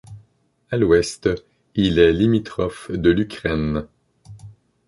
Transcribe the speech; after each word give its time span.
À 0.71 0.77
l’ouest 0.77 1.29
il 1.75 1.99
est 1.99 2.11
limitrophe 2.11 2.89
de 2.89 3.11
l’Ukraine. 3.11 3.87